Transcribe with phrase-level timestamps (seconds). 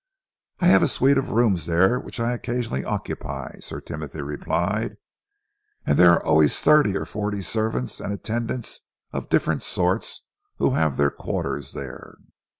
[0.59, 4.97] "I have a suite of rooms there which I occasionally occupy," Sir Timothy replied,
[5.85, 8.79] "and there are always thirty or forty servants and attendants
[9.11, 10.25] of different sorts
[10.57, 12.17] who have their quarters there.